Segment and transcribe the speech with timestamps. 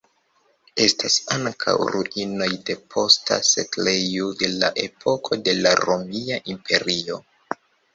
[0.85, 7.25] Estas ankaŭ ruinoj de posta setlejo de la epoko de la Romia Imperio.